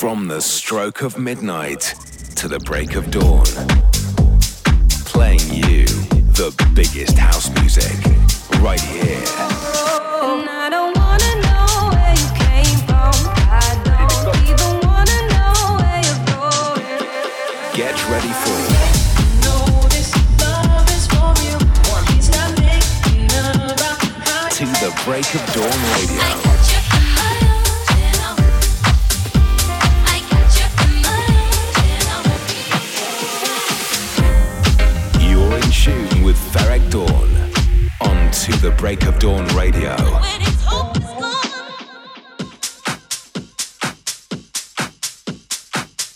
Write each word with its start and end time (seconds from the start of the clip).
From 0.00 0.28
the 0.28 0.40
stroke 0.40 1.02
of 1.02 1.18
midnight 1.18 1.94
to 2.36 2.48
the 2.48 2.58
break 2.60 2.94
of 2.94 3.10
dawn. 3.10 3.44
Playing 5.04 5.52
you 5.52 5.84
the 6.32 6.54
biggest 6.74 7.18
house 7.18 7.50
music 7.60 7.92
right 8.62 8.80
here. 8.80 9.20
Get 17.74 18.08
ready 18.08 18.32
for 18.32 18.56
it. 18.56 18.80
to 24.56 24.66
the 24.66 25.02
break 25.04 25.34
of 25.34 25.54
dawn 25.54 25.78
radio. 25.92 26.59
In 36.20 36.24
with 36.24 36.36
Ferreck 36.52 36.90
Dawn 36.90 37.06
on 38.00 38.30
To 38.32 38.52
the 38.60 38.74
Break 38.76 39.04
of 39.04 39.18
Dawn 39.18 39.46
Radio. 39.56 39.96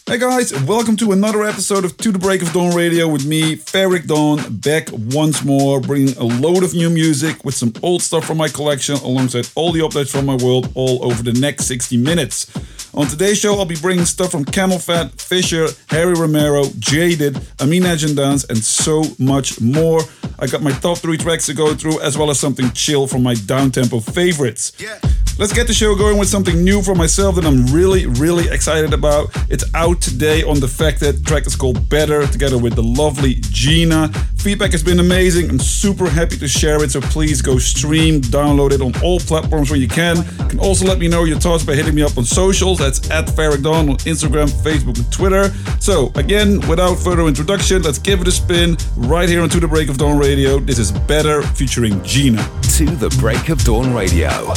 Hey 0.06 0.18
guys, 0.18 0.52
welcome 0.64 0.96
to 0.96 1.12
another 1.12 1.45
episode 1.45 1.84
of 1.84 1.96
To 1.98 2.12
the 2.12 2.18
Break 2.18 2.42
of 2.42 2.52
Dawn 2.52 2.74
Radio 2.74 3.09
with 3.09 3.26
me, 3.26 3.56
Ferreck 3.56 4.06
Dawn, 4.06 4.40
back 4.56 4.88
once 4.92 5.45
more, 5.45 5.80
bringing 5.80 6.16
a 6.16 6.24
load 6.24 6.62
of 6.62 6.74
new 6.74 6.90
music 6.90 7.45
with 7.45 7.54
some 7.54 7.73
old 7.82 8.02
stuff 8.02 8.24
from 8.24 8.38
my 8.38 8.48
collection 8.48 8.96
alongside 8.96 9.48
all 9.54 9.73
the 9.73 9.80
updates 9.80 10.10
from 10.10 10.26
my 10.26 10.36
world 10.36 10.70
all 10.74 11.04
over 11.04 11.23
the 11.23 11.32
next 11.32 11.66
60 11.66 11.96
minutes. 11.96 12.50
On 12.96 13.08
today's 13.08 13.40
show, 13.40 13.58
I'll 13.58 13.64
be 13.64 13.74
bringing 13.74 14.04
stuff 14.04 14.30
from 14.30 14.44
CamelPhat, 14.44 15.20
Fisher, 15.20 15.66
Harry 15.88 16.14
Romero, 16.14 16.66
Jaded, 16.78 17.36
Amine 17.59 17.82
Dance, 18.14 18.45
and 18.45 18.59
so 18.59 19.02
much 19.18 19.60
more. 19.60 20.01
I 20.38 20.46
got 20.46 20.62
my 20.62 20.70
top 20.70 20.98
three 20.98 21.16
tracks 21.16 21.46
to 21.46 21.54
go 21.54 21.74
through, 21.74 22.01
as 22.02 22.16
well 22.16 22.30
as 22.30 22.38
something 22.38 22.70
chill 22.70 23.09
from 23.09 23.24
my 23.24 23.34
downtempo 23.34 24.01
favorites. 24.14 24.73
Yeah. 24.78 25.01
Let's 25.37 25.52
get 25.52 25.66
the 25.66 25.74
show 25.74 25.96
going 25.96 26.16
with 26.16 26.29
something 26.29 26.63
new 26.63 26.80
for 26.80 26.95
myself 26.95 27.35
that 27.35 27.45
I'm 27.45 27.66
really, 27.66 28.07
really 28.07 28.49
excited 28.49 28.93
about. 28.93 29.30
It's 29.51 29.65
out 29.74 30.01
today 30.01 30.45
on 30.45 30.60
Defected 30.60 31.16
that 31.16 31.26
track 31.26 31.45
is 31.45 31.57
called 31.57 31.88
Better, 31.88 32.24
together 32.29 32.57
with 32.57 32.76
the 32.76 32.85
lovely 32.85 33.35
Jena. 33.41 34.09
Feedback 34.37 34.71
has 34.71 34.85
been 34.85 35.01
amazing. 35.01 35.51
I'm 35.51 35.59
super 35.59 36.09
happy 36.09 36.37
to 36.37 36.46
share 36.46 36.85
it, 36.85 36.93
so 36.93 37.01
please 37.01 37.43
go 37.43 37.59
stream, 37.59 38.21
download 38.21 38.71
it 38.71 38.80
on 38.80 38.95
all 39.02 39.18
platforms 39.18 39.71
where 39.71 39.79
you 39.79 39.88
can. 39.88 40.18
You 40.18 40.49
can 40.49 40.60
also 40.60 40.87
let 40.87 41.01
me 41.01 41.09
know 41.09 41.24
your 41.24 41.41
thoughts 41.41 41.65
by 41.65 41.74
hitting 41.74 41.96
me 41.96 42.02
up 42.02 42.16
on 42.16 42.24
socials. 42.24 42.79
That's 42.79 43.10
at 43.10 43.26
Ferreck 43.26 43.63
Dawn 43.63 43.88
on 43.88 43.96
Instagram, 43.98 44.48
Facebook, 44.48 44.98
and 44.98 45.13
Twitter. 45.13 45.48
So, 45.80 46.13
again, 46.15 46.60
without 46.69 46.95
further 46.95 47.26
introduction, 47.26 47.82
let's 47.82 47.98
give 47.98 48.21
it 48.21 48.29
a 48.29 48.32
spin 48.32 48.76
right 48.96 49.29
here 49.29 49.43
on 49.43 49.48
To 49.48 49.59
the 49.59 49.69
Break 49.69 49.88
of 49.88 49.98
Dawn 49.98 50.16
Radio. 50.16 50.60
This 50.60 50.79
is 50.79 50.93
Better 50.93 51.43
featuring 51.43 52.01
Jena. 52.04 52.48
To 52.74 52.87
the 52.87 53.09
Break 53.19 53.48
of 53.48 53.65
Dawn 53.65 53.93
Radio. 53.93 54.52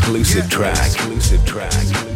Exclusive 0.00 0.48
track. 0.48 0.78
Exclusive 0.78 1.44
track. 1.44 2.09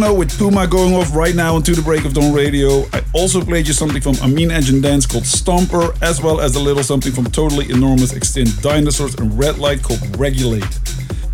With 0.00 0.38
Poema 0.38 0.66
going 0.66 0.94
off 0.94 1.14
right 1.14 1.34
now 1.34 1.54
onto 1.54 1.74
the 1.74 1.82
break 1.82 2.06
of 2.06 2.14
dawn 2.14 2.32
radio. 2.32 2.86
I 2.94 3.04
also 3.12 3.42
played 3.44 3.68
you 3.68 3.74
something 3.74 4.00
from 4.00 4.14
Amine 4.22 4.50
Edge 4.50 4.70
and 4.70 4.82
Dance 4.82 5.04
called 5.04 5.24
Stomper, 5.24 5.94
as 6.02 6.22
well 6.22 6.40
as 6.40 6.56
a 6.56 6.58
little 6.58 6.82
something 6.82 7.12
from 7.12 7.26
Totally 7.26 7.70
Enormous 7.70 8.14
Extinct 8.14 8.62
Dinosaurs 8.62 9.14
and 9.16 9.30
Redlight 9.32 9.82
called 9.82 10.00
Regulate. 10.18 10.64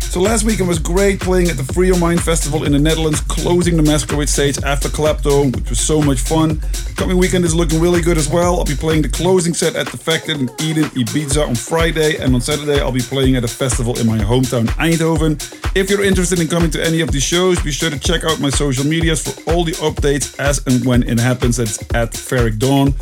So 0.01 0.19
last 0.19 0.43
weekend 0.43 0.67
was 0.67 0.79
great 0.79 1.21
playing 1.21 1.47
at 1.47 1.55
the 1.55 1.63
Free 1.63 1.87
Your 1.87 1.97
Mind 1.97 2.21
Festival 2.21 2.65
in 2.65 2.73
the 2.73 2.79
Netherlands, 2.79 3.21
closing 3.21 3.77
the 3.77 3.83
Masquerade 3.83 4.27
stage 4.27 4.61
after 4.63 4.89
Claptone, 4.89 5.55
which 5.55 5.69
was 5.69 5.79
so 5.79 6.01
much 6.01 6.19
fun. 6.19 6.61
Coming 6.97 7.17
weekend 7.19 7.45
is 7.45 7.53
looking 7.53 7.79
really 7.79 8.01
good 8.01 8.17
as 8.17 8.27
well. 8.27 8.57
I'll 8.57 8.65
be 8.65 8.73
playing 8.75 9.03
the 9.03 9.09
closing 9.09 9.53
set 9.53 9.75
at 9.75 9.85
Defected 9.85 10.41
in 10.41 10.49
Eden, 10.59 10.85
Ibiza 10.85 11.47
on 11.47 11.53
Friday, 11.53 12.17
and 12.17 12.33
on 12.33 12.41
Saturday 12.41 12.81
I'll 12.81 12.91
be 12.91 13.01
playing 13.01 13.35
at 13.35 13.43
a 13.43 13.47
festival 13.47 13.97
in 13.99 14.07
my 14.07 14.17
hometown 14.17 14.65
Eindhoven. 14.71 15.37
If 15.75 15.91
you're 15.91 16.03
interested 16.03 16.39
in 16.39 16.47
coming 16.47 16.71
to 16.71 16.83
any 16.83 17.01
of 17.01 17.11
these 17.11 17.23
shows, 17.23 17.61
be 17.61 17.71
sure 17.71 17.91
to 17.91 17.99
check 17.99 18.23
out 18.23 18.39
my 18.39 18.49
social 18.49 18.83
medias 18.83 19.21
for 19.21 19.53
all 19.53 19.63
the 19.63 19.73
updates 19.73 20.39
as 20.39 20.65
and 20.65 20.83
when 20.85 21.03
it 21.03 21.19
happens. 21.19 21.57
That's 21.57 21.79
at 21.93 22.13
Ferreck 22.13 22.57
Dawn. 22.57 22.95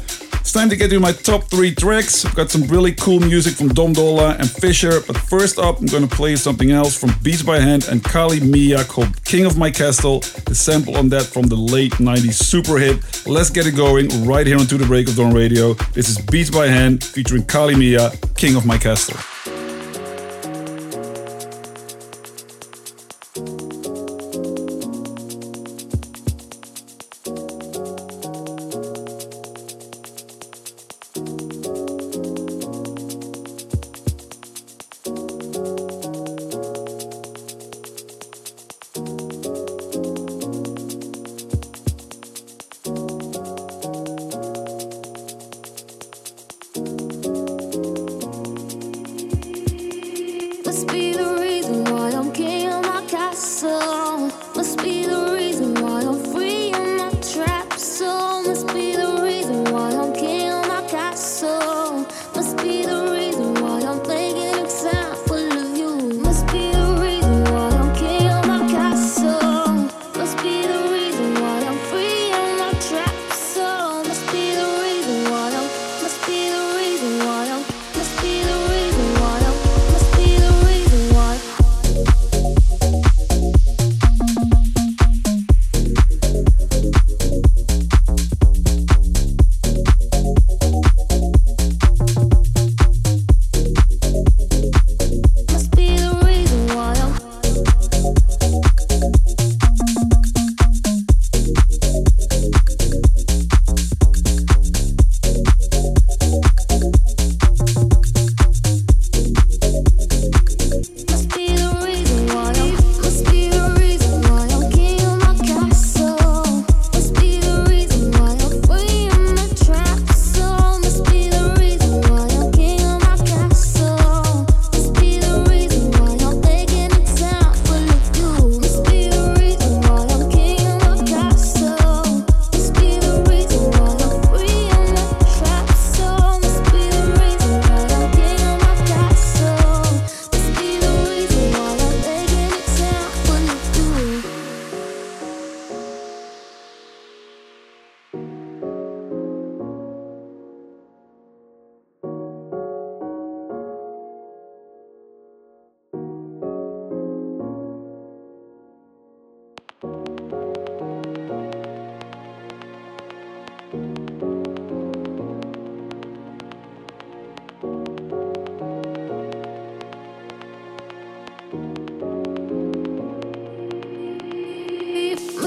It's 0.46 0.54
time 0.54 0.70
to 0.70 0.76
get 0.76 0.92
to 0.92 1.00
my 1.00 1.12
top 1.12 1.46
three 1.46 1.74
tracks. 1.74 2.24
I've 2.24 2.36
got 2.36 2.52
some 2.52 2.68
really 2.68 2.94
cool 2.94 3.20
music 3.20 3.56
from 3.56 3.70
Dom 3.70 3.94
Dolla 3.94 4.36
and 4.38 4.48
Fisher, 4.48 5.02
but 5.02 5.18
first 5.18 5.58
up, 5.58 5.80
I'm 5.80 5.88
to 5.88 6.06
play 6.06 6.36
something 6.36 6.70
else 6.70 6.96
from 6.96 7.10
Beatsbyhand 7.10 7.90
and 7.90 8.04
Kali 8.04 8.40
Mija 8.42 8.88
called 8.88 9.26
King 9.26 9.48
of 9.48 9.58
My 9.58 9.72
Castle. 9.72 10.20
The 10.20 10.54
sample 10.54 10.98
on 10.98 11.10
that 11.10 11.24
from 11.24 11.48
the 11.48 11.56
late 11.56 11.94
90s 11.94 12.34
super 12.34 12.78
hit. 12.78 13.26
Let's 13.26 13.50
get 13.50 13.66
it 13.66 13.76
going 13.76 14.24
right 14.24 14.46
here 14.46 14.60
on 14.60 14.68
To 14.68 14.78
the 14.78 14.86
Break 14.86 15.10
of 15.10 15.16
Dawn 15.16 15.34
Radio. 15.34 15.74
This 15.94 16.10
is 16.10 16.20
Beatsbyhand 16.20 17.04
featuring 17.04 17.46
Kali 17.46 17.74
Mija, 17.74 18.14
King 18.36 18.56
of 18.56 18.68
My 18.68 18.78
Castle. 18.78 19.18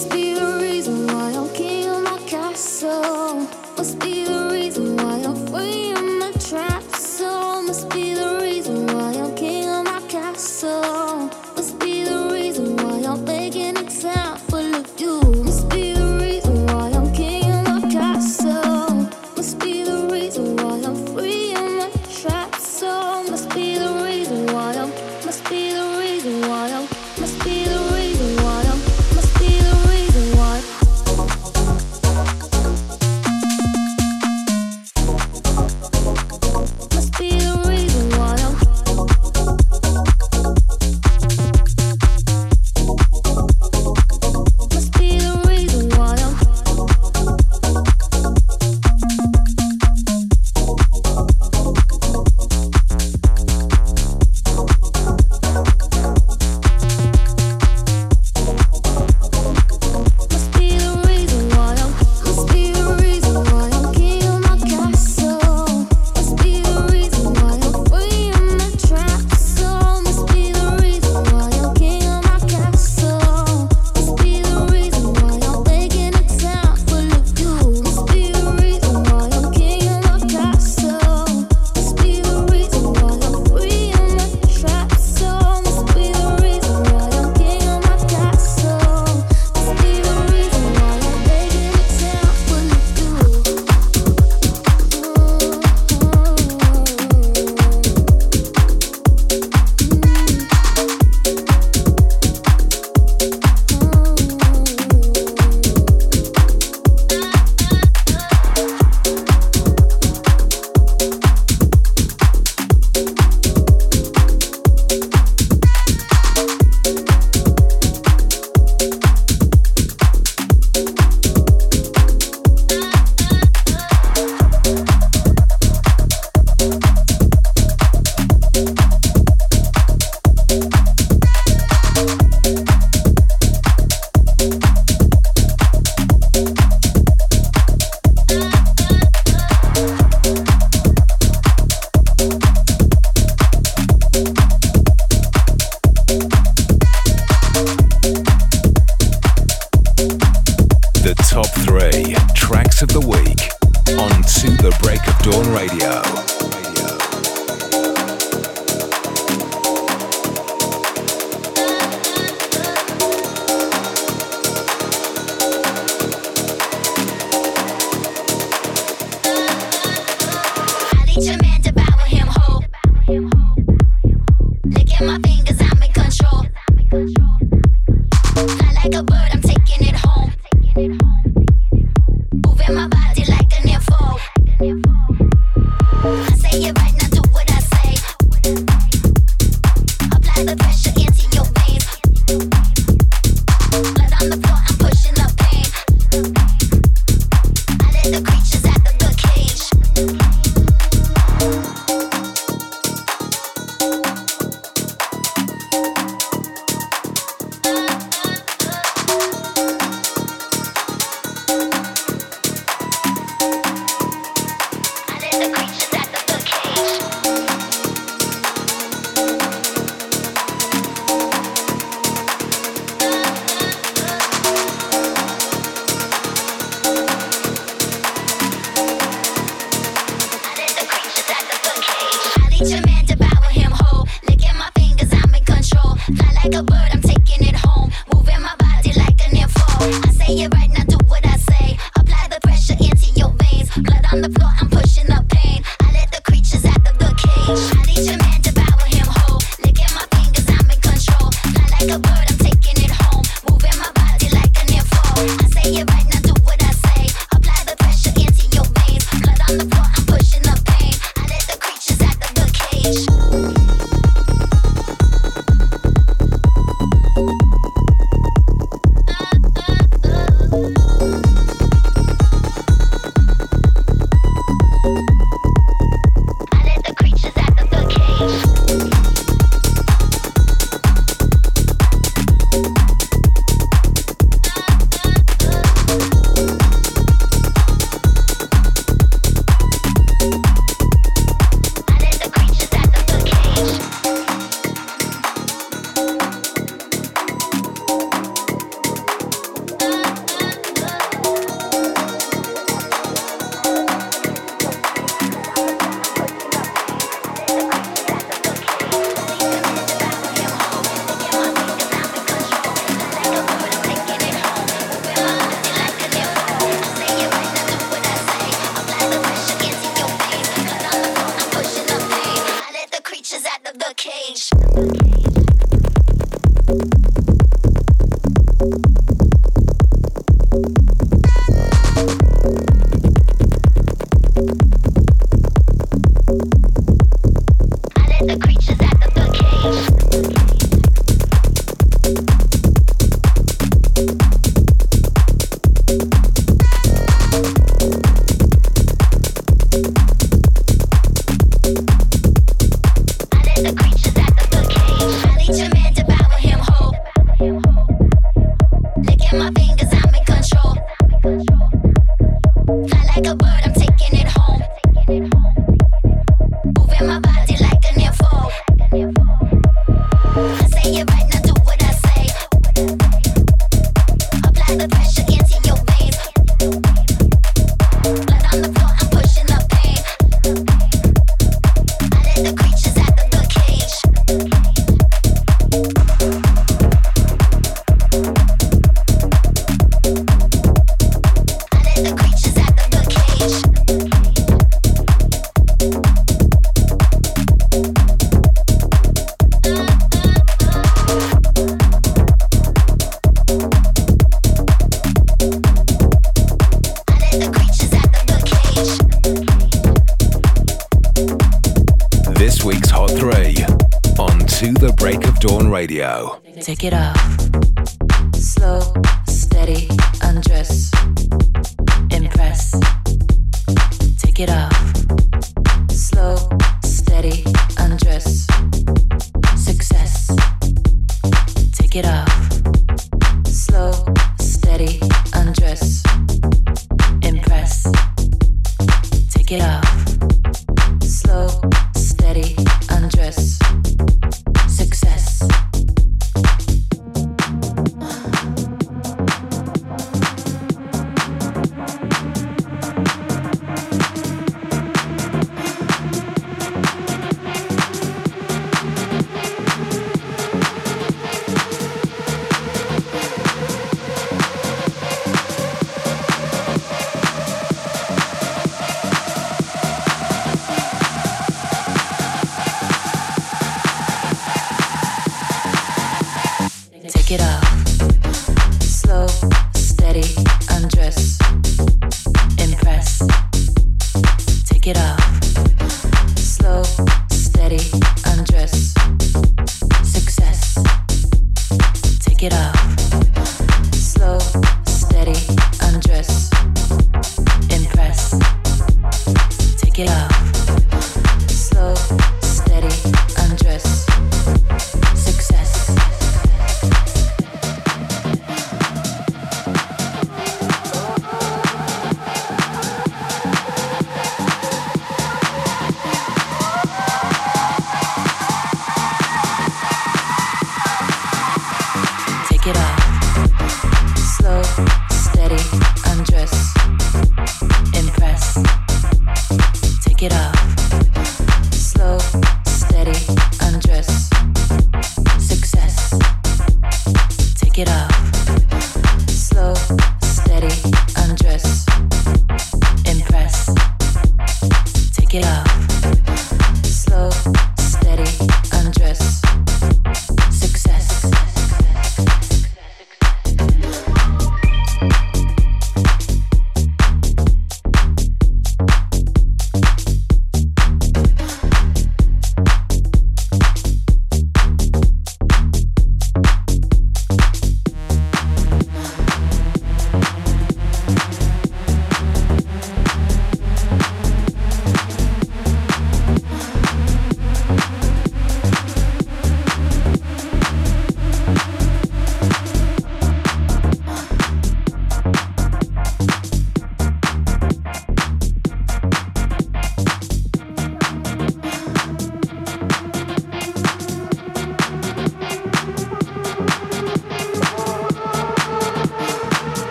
just 0.00 0.08
be 0.08 0.39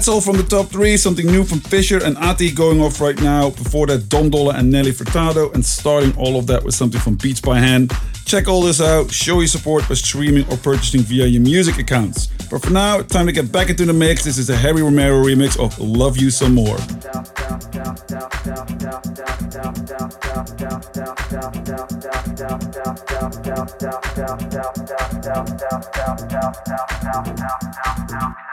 That's 0.00 0.08
all 0.08 0.22
from 0.22 0.38
the 0.38 0.42
top 0.44 0.68
three. 0.68 0.96
Something 0.96 1.26
new 1.26 1.44
from 1.44 1.60
Fisher 1.60 2.02
and 2.02 2.16
Ati 2.16 2.52
going 2.52 2.80
off 2.80 3.02
right 3.02 3.20
now. 3.20 3.50
Before 3.50 3.86
that, 3.88 4.08
Dom 4.08 4.30
Dolla 4.30 4.54
and 4.54 4.70
Nelly 4.70 4.92
Furtado, 4.92 5.52
and 5.52 5.62
starting 5.62 6.16
all 6.16 6.38
of 6.38 6.46
that 6.46 6.64
with 6.64 6.74
something 6.74 6.98
from 6.98 7.18
Beatsbyhand. 7.18 7.92
Check 8.24 8.48
all 8.48 8.62
this 8.62 8.80
out. 8.80 9.10
Show 9.10 9.40
your 9.40 9.46
support 9.46 9.86
by 9.90 9.96
streaming 9.96 10.50
or 10.50 10.56
purchasing 10.56 11.02
via 11.02 11.26
your 11.26 11.42
music 11.42 11.76
accounts. 11.76 12.28
But 12.50 12.62
for 12.62 12.70
now, 12.70 13.02
time 13.02 13.26
to 13.26 13.32
get 13.32 13.52
back 13.52 13.68
into 13.68 13.84
the 13.84 13.92
mix. 13.92 14.24
This 14.24 14.38
is 14.38 14.48
a 14.48 14.56
Harry 14.56 14.82
Romero 14.82 15.22
remix 15.22 15.62
of 15.62 15.78
Love 15.78 16.16
You 16.16 16.30
Some 16.30 16.54
More. 16.54 16.78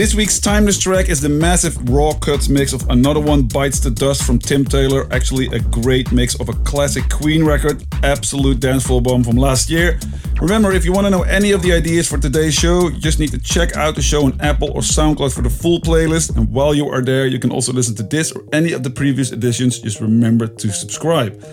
This 0.00 0.14
week's 0.14 0.40
timeless 0.40 0.78
track 0.78 1.10
is 1.10 1.20
the 1.20 1.28
massive 1.28 1.76
raw 1.90 2.14
cuts 2.14 2.48
mix 2.48 2.72
of 2.72 2.88
Another 2.88 3.20
One 3.20 3.42
Bites 3.42 3.80
the 3.80 3.90
Dust 3.90 4.22
from 4.22 4.38
Tim 4.38 4.64
Taylor. 4.64 5.06
Actually, 5.12 5.48
a 5.48 5.58
great 5.58 6.10
mix 6.10 6.34
of 6.40 6.48
a 6.48 6.54
classic 6.54 7.10
Queen 7.10 7.44
record, 7.44 7.84
absolute 8.02 8.60
dancefloor 8.60 9.02
bomb 9.02 9.22
from 9.22 9.36
last 9.36 9.68
year. 9.68 10.00
Remember, 10.40 10.72
if 10.72 10.86
you 10.86 10.92
want 10.94 11.06
to 11.06 11.10
know 11.10 11.24
any 11.24 11.50
of 11.50 11.60
the 11.60 11.74
ideas 11.74 12.08
for 12.08 12.16
today's 12.16 12.54
show, 12.54 12.88
you 12.88 12.98
just 12.98 13.18
need 13.18 13.30
to 13.32 13.38
check 13.38 13.76
out 13.76 13.94
the 13.94 14.00
show 14.00 14.24
on 14.24 14.40
Apple 14.40 14.70
or 14.70 14.80
SoundCloud 14.80 15.34
for 15.34 15.42
the 15.42 15.50
full 15.50 15.82
playlist. 15.82 16.34
And 16.34 16.50
while 16.50 16.74
you 16.74 16.88
are 16.88 17.02
there, 17.02 17.26
you 17.26 17.38
can 17.38 17.52
also 17.52 17.70
listen 17.74 17.94
to 17.96 18.02
this 18.02 18.32
or 18.32 18.42
any 18.54 18.72
of 18.72 18.82
the 18.82 18.90
previous 18.90 19.32
editions. 19.32 19.80
Just 19.80 20.00
remember 20.00 20.46
to 20.46 20.72
subscribe. 20.72 21.44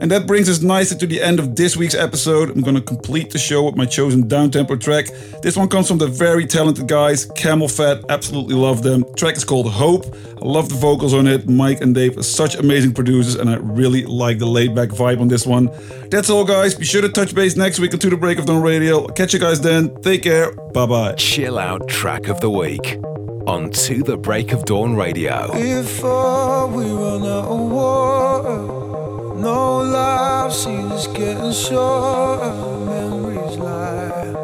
And 0.00 0.10
that 0.10 0.26
brings 0.26 0.48
us 0.48 0.62
nicely 0.62 0.96
to 0.98 1.06
the 1.06 1.22
end 1.22 1.38
of 1.38 1.56
this 1.56 1.76
week's 1.76 1.94
episode. 1.94 2.50
I'm 2.50 2.62
gonna 2.62 2.80
complete 2.80 3.30
the 3.30 3.38
show 3.38 3.64
with 3.64 3.76
my 3.76 3.84
chosen 3.84 4.26
downtempo 4.26 4.80
track. 4.80 5.06
This 5.42 5.56
one 5.56 5.68
comes 5.68 5.88
from 5.88 5.98
the 5.98 6.06
very 6.06 6.46
talented 6.46 6.88
guys, 6.88 7.26
CamelPhat, 7.26 8.04
Absolutely 8.08 8.54
love 8.54 8.82
them. 8.82 9.00
The 9.02 9.14
track 9.16 9.36
is 9.36 9.44
called 9.44 9.70
Hope. 9.70 10.06
I 10.40 10.46
love 10.46 10.70
the 10.70 10.74
vocals 10.76 11.12
on 11.12 11.26
it. 11.26 11.48
Mike 11.48 11.80
and 11.82 11.94
Dave 11.94 12.16
are 12.16 12.22
such 12.22 12.54
amazing 12.54 12.94
producers, 12.94 13.34
and 13.34 13.50
I 13.50 13.56
really 13.56 14.04
like 14.04 14.38
the 14.38 14.46
laid 14.46 14.74
back 14.74 14.88
vibe 14.88 15.20
on 15.20 15.28
this 15.28 15.46
one. 15.46 15.70
That's 16.10 16.30
all, 16.30 16.44
guys. 16.44 16.74
Be 16.74 16.84
sure 16.84 17.02
to 17.02 17.08
touch 17.10 17.34
base 17.34 17.56
next 17.56 17.78
week 17.78 17.92
on 17.92 18.00
To 18.00 18.10
the 18.10 18.16
Break 18.16 18.38
of 18.38 18.46
Dawn 18.46 18.62
Radio. 18.62 19.02
I'll 19.02 19.08
catch 19.08 19.34
you 19.34 19.38
guys 19.38 19.60
then. 19.60 19.94
Take 20.02 20.22
care. 20.22 20.52
Bye 20.72 20.86
bye. 20.86 21.12
Chill 21.14 21.58
out 21.58 21.88
track 21.88 22.28
of 22.28 22.40
the 22.40 22.50
week 22.50 22.98
on 23.46 23.70
To 23.70 24.02
the 24.02 24.16
Break 24.16 24.52
of 24.52 24.64
Dawn 24.64 24.96
Radio. 24.96 25.52
Before 25.52 26.68
we 26.68 26.84
run 26.84 27.22
out 27.22 27.44
of 27.44 27.70
water. 27.70 28.89
No 29.40 29.78
life 29.78 30.52
seems 30.52 31.06
getting 31.06 31.52
shorter, 31.52 32.52
memories 32.84 33.56
lie. 33.56 34.34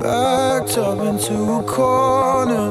Backed 0.00 0.78
up 0.78 0.98
into 1.00 1.34
a 1.58 1.62
corner. 1.64 2.70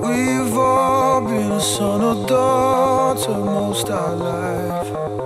We've 0.00 0.58
all 0.58 1.20
been 1.20 1.52
a 1.52 1.60
son 1.60 2.02
or 2.02 2.26
daughter 2.26 3.38
most 3.38 3.88
our 3.90 4.16
life. 4.16 5.25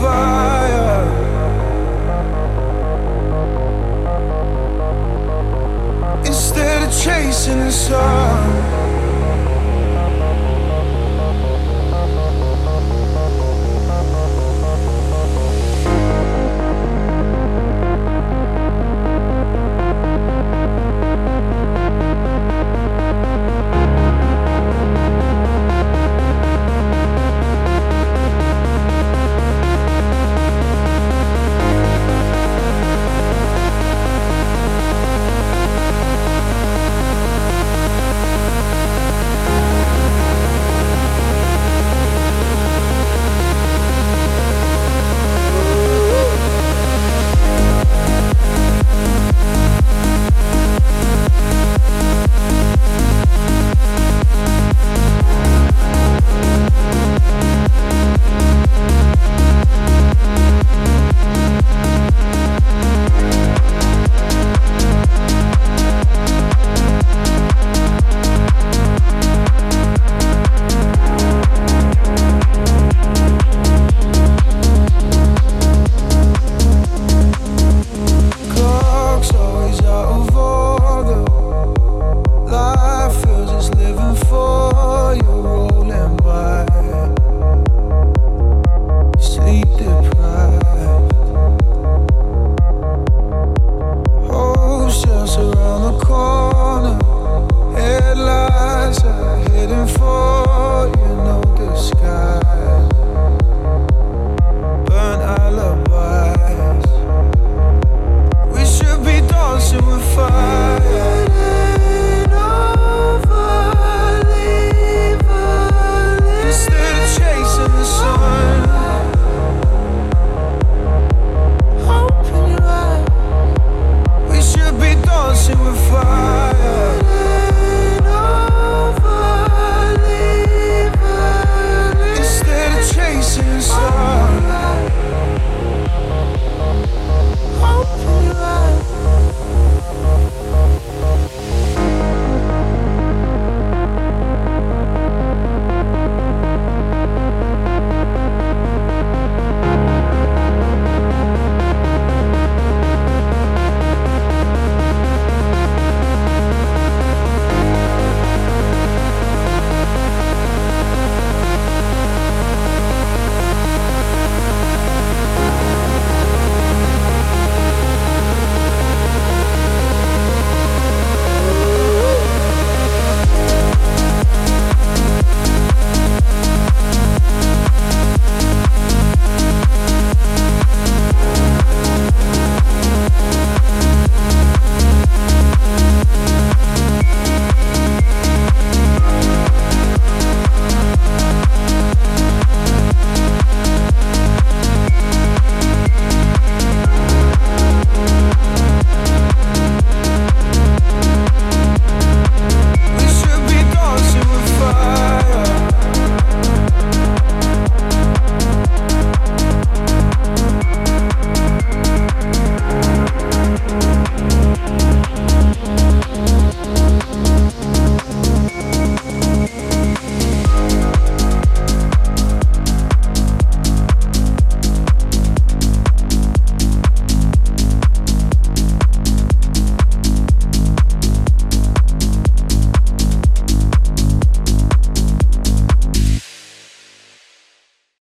fire. 0.00 1.04
Instead 6.24 6.88
of 6.88 6.92
chasing 7.02 7.60
the 7.60 7.70
sun. 7.70 8.39